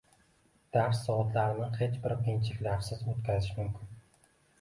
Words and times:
Dars 0.77 1.01
soatlarini 1.09 1.67
hech 1.81 1.99
bir 2.05 2.15
qiyinchiliksiz 2.23 3.05
o’tkazish 3.13 3.53
mumkin. 3.61 3.93